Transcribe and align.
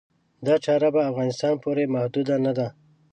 دا 0.45 0.55
چاره 0.65 0.89
په 0.95 1.01
افغانستان 1.09 1.53
پورې 1.63 1.91
محدوده 1.95 2.35
نه 2.45 2.51
ده. 2.57 2.67